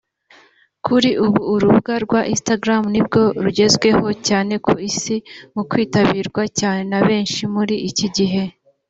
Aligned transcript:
Kuri 0.85 1.09
ubu 1.25 1.39
urubuga 1.53 1.93
rwa 2.05 2.21
Instagram 2.33 2.83
nibwo 2.93 3.21
rugezweho 3.43 4.07
cyane 4.27 4.53
ku 4.65 4.73
isi 4.89 5.15
mu 5.53 5.61
kwitabirwa 5.69 6.43
cyane 6.59 6.81
na 6.91 6.99
benshi 7.07 7.41
muri 7.55 7.75
iki 7.89 8.07
gihe 8.17 8.43